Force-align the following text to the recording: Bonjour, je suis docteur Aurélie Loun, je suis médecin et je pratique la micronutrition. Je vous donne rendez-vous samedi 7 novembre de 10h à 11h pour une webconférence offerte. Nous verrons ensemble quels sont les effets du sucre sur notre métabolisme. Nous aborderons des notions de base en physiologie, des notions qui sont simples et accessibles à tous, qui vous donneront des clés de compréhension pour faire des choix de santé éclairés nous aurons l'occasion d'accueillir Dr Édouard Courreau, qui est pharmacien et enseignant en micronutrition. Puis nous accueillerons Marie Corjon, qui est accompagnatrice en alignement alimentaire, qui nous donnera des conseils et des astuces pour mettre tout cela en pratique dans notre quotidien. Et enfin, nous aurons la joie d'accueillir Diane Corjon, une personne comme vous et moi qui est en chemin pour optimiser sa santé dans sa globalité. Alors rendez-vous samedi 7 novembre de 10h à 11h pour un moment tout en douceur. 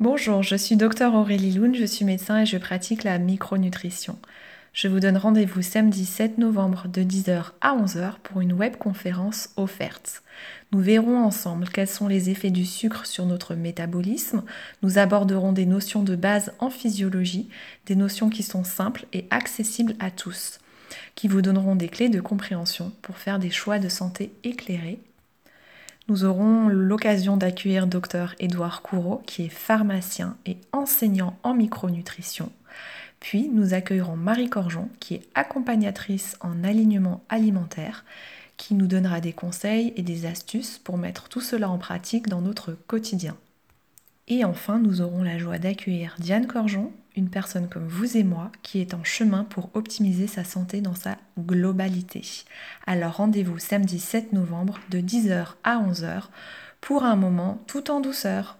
Bonjour, 0.00 0.42
je 0.42 0.56
suis 0.56 0.78
docteur 0.78 1.14
Aurélie 1.14 1.52
Loun, 1.52 1.74
je 1.74 1.84
suis 1.84 2.06
médecin 2.06 2.40
et 2.40 2.46
je 2.46 2.56
pratique 2.56 3.04
la 3.04 3.18
micronutrition. 3.18 4.18
Je 4.72 4.88
vous 4.88 4.98
donne 4.98 5.18
rendez-vous 5.18 5.60
samedi 5.60 6.06
7 6.06 6.38
novembre 6.38 6.88
de 6.88 7.02
10h 7.02 7.50
à 7.60 7.76
11h 7.76 8.14
pour 8.22 8.40
une 8.40 8.54
webconférence 8.54 9.50
offerte. 9.58 10.22
Nous 10.72 10.80
verrons 10.80 11.18
ensemble 11.18 11.68
quels 11.68 11.86
sont 11.86 12.08
les 12.08 12.30
effets 12.30 12.48
du 12.48 12.64
sucre 12.64 13.04
sur 13.04 13.26
notre 13.26 13.54
métabolisme. 13.54 14.42
Nous 14.82 14.96
aborderons 14.96 15.52
des 15.52 15.66
notions 15.66 16.02
de 16.02 16.16
base 16.16 16.54
en 16.60 16.70
physiologie, 16.70 17.50
des 17.84 17.94
notions 17.94 18.30
qui 18.30 18.42
sont 18.42 18.64
simples 18.64 19.04
et 19.12 19.26
accessibles 19.28 19.96
à 20.00 20.10
tous, 20.10 20.60
qui 21.14 21.28
vous 21.28 21.42
donneront 21.42 21.76
des 21.76 21.88
clés 21.88 22.08
de 22.08 22.22
compréhension 22.22 22.90
pour 23.02 23.18
faire 23.18 23.38
des 23.38 23.50
choix 23.50 23.78
de 23.78 23.90
santé 23.90 24.32
éclairés 24.44 24.98
nous 26.08 26.24
aurons 26.24 26.68
l'occasion 26.68 27.36
d'accueillir 27.36 27.86
Dr 27.86 28.34
Édouard 28.38 28.82
Courreau, 28.82 29.22
qui 29.26 29.44
est 29.44 29.48
pharmacien 29.48 30.36
et 30.46 30.56
enseignant 30.72 31.38
en 31.42 31.54
micronutrition. 31.54 32.50
Puis 33.20 33.48
nous 33.52 33.74
accueillerons 33.74 34.16
Marie 34.16 34.48
Corjon, 34.48 34.88
qui 34.98 35.14
est 35.14 35.28
accompagnatrice 35.34 36.36
en 36.40 36.64
alignement 36.64 37.22
alimentaire, 37.28 38.04
qui 38.56 38.74
nous 38.74 38.86
donnera 38.86 39.20
des 39.20 39.32
conseils 39.32 39.92
et 39.96 40.02
des 40.02 40.26
astuces 40.26 40.78
pour 40.78 40.98
mettre 40.98 41.28
tout 41.28 41.40
cela 41.40 41.70
en 41.70 41.78
pratique 41.78 42.28
dans 42.28 42.40
notre 42.40 42.72
quotidien. 42.72 43.36
Et 44.28 44.44
enfin, 44.44 44.78
nous 44.78 45.00
aurons 45.00 45.22
la 45.22 45.38
joie 45.38 45.58
d'accueillir 45.58 46.14
Diane 46.18 46.46
Corjon, 46.46 46.92
une 47.16 47.30
personne 47.30 47.68
comme 47.68 47.88
vous 47.88 48.16
et 48.16 48.22
moi 48.22 48.52
qui 48.62 48.80
est 48.80 48.94
en 48.94 49.02
chemin 49.02 49.44
pour 49.44 49.70
optimiser 49.74 50.26
sa 50.26 50.44
santé 50.44 50.80
dans 50.80 50.94
sa 50.94 51.18
globalité. 51.38 52.22
Alors 52.86 53.16
rendez-vous 53.16 53.58
samedi 53.58 53.98
7 53.98 54.32
novembre 54.32 54.78
de 54.90 55.00
10h 55.00 55.54
à 55.64 55.78
11h 55.78 56.28
pour 56.80 57.02
un 57.02 57.16
moment 57.16 57.62
tout 57.66 57.90
en 57.90 58.00
douceur. 58.00 58.59